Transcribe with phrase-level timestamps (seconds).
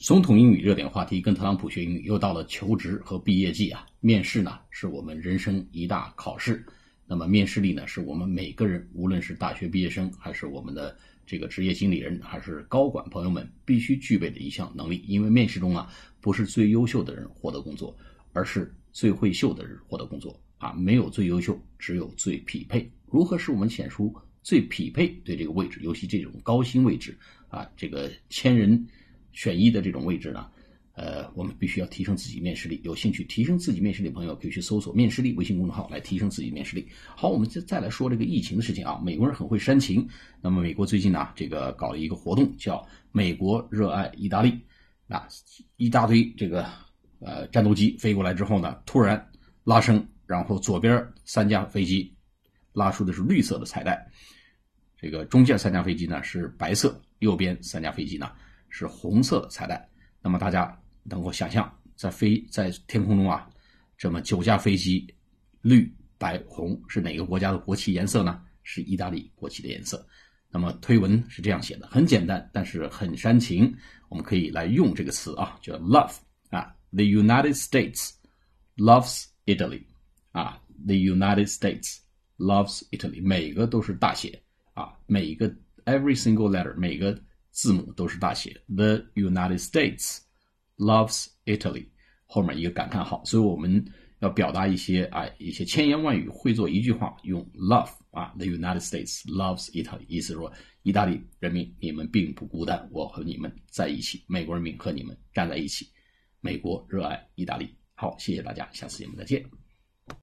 [0.00, 3.84] 总统英语热点话题，跟特朗普学英语，又到了求职和毕业季啊！
[3.98, 6.64] 面试呢，是我们人生一大考试。
[7.04, 15.02] 那么面试力呢，是我们每个人，无论是大学毕业生，还是我们的这个职业经理人，还是高管朋友们，必须具备的一项能力。
[15.04, 17.96] 因为面试中啊，不是最优秀的人获得工作，
[18.32, 20.72] 而是最会秀的人获得工作啊！
[20.74, 22.88] 没有最优秀，只有最匹配。
[23.06, 27.18] 如何使我们显出最匹配对这个位置，尤其这种高薪位置
[27.48, 28.86] 啊，这个千人。
[29.38, 30.50] 选一的这种位置呢，
[30.94, 32.80] 呃，我们必须要提升自己面试力。
[32.82, 36.88] 有兴趣提升自己面试力的朋友，可以去搜索“面试力”微信公众号来提升自己面试力。
[37.16, 39.00] 好，我们再再来说这个疫情的事情啊。
[39.00, 40.04] 美国人很会煽情，
[40.40, 44.60] 那么美国最近呢，这个搞了一个活动，叫“美国热爱意大利”。
[45.06, 45.28] 啊，
[45.76, 46.66] 一大堆这个
[47.20, 49.24] 呃战斗机飞过来之后呢，突然
[49.62, 52.12] 拉升，然后左边三架飞机
[52.72, 54.04] 拉出的是绿色的彩带，
[55.00, 58.28] 这个中间三架飞机呢是白色，右边三架飞机呢。
[58.68, 59.88] 是红色彩带，
[60.22, 63.48] 那么大家能够想象，在飞在天空中啊，
[63.96, 65.06] 这么九架飞机，
[65.62, 68.42] 绿白红是哪个国家的国旗颜色呢？
[68.62, 70.06] 是意大利国旗的颜色。
[70.50, 73.74] 那么推文是这样写的，很简单，但是很煽情。
[74.08, 76.14] 我们可以来用这个词啊，叫 love
[76.50, 78.10] 啊，the United States
[78.76, 79.82] loves Italy
[80.32, 81.98] 啊，the United States
[82.36, 84.42] loves Italy，每个都是大写
[84.74, 85.48] 啊，每一个
[85.84, 87.18] every single letter 每个。
[87.58, 88.62] 字母都是大写。
[88.68, 90.20] The United States
[90.76, 91.88] loves Italy，
[92.24, 93.20] 后面一个感叹号。
[93.24, 93.84] 所以我们
[94.20, 100.52] 要表达一些啊一些千言万语汇做一句话，用 love 啊，The United States loves Italy，意思说
[100.84, 105.88] 意大利人民你们并不孤单，我和你们在一起，美国人民和你们站在一起，
[106.40, 107.74] 美国热爱意大利。
[107.94, 109.67] 好，谢谢大家，下次节目再见。